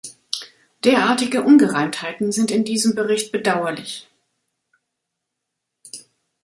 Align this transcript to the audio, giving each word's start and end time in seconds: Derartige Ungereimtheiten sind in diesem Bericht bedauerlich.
Derartige 0.83 1.43
Ungereimtheiten 1.43 2.31
sind 2.31 2.49
in 2.49 2.63
diesem 2.63 2.95
Bericht 2.95 3.31
bedauerlich. 3.31 4.09